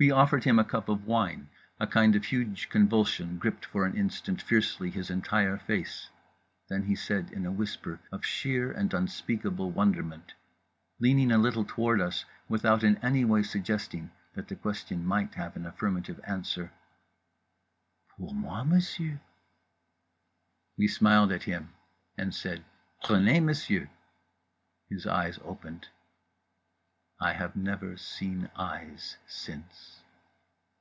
We 0.00 0.12
offered 0.12 0.44
him 0.44 0.60
a 0.60 0.64
cup 0.64 0.88
of 0.88 1.06
wine. 1.06 1.48
A 1.80 1.86
kind 1.88 2.14
of 2.14 2.24
huge 2.26 2.68
convulsion 2.68 3.36
gripped, 3.36 3.64
for 3.66 3.84
an 3.84 3.96
instant, 3.96 4.40
fiercely 4.40 4.90
his 4.90 5.10
entire 5.10 5.56
face: 5.58 6.08
then 6.68 6.84
he 6.84 6.94
said 6.94 7.32
in 7.32 7.44
a 7.44 7.50
whisper 7.50 7.98
of 8.12 8.24
sheer 8.24 8.70
and 8.70 8.94
unspeakable 8.94 9.72
wonderment, 9.72 10.34
leaning 11.00 11.32
a 11.32 11.36
little 11.36 11.64
toward 11.64 12.00
us 12.00 12.24
without 12.48 12.84
in 12.84 12.96
any 12.98 13.24
way 13.24 13.42
suggesting 13.42 14.12
that 14.34 14.46
the 14.46 14.54
question 14.54 15.04
might 15.04 15.34
have 15.34 15.56
an 15.56 15.66
affirmative 15.66 16.20
answer, 16.22 16.70
"pour 18.16 18.32
moi, 18.32 18.62
monsieur?" 18.62 19.18
We 20.76 20.86
smiled 20.86 21.32
at 21.32 21.42
him 21.42 21.74
and 22.16 22.32
said 22.32 22.64
"Prenez, 23.02 23.40
monsieur." 23.42 23.90
His 24.88 25.08
eyes 25.08 25.40
opened. 25.42 25.88
I 27.20 27.32
have 27.32 27.56
never 27.56 27.96
seen 27.96 28.48
eyes 28.54 29.16
since. 29.26 30.00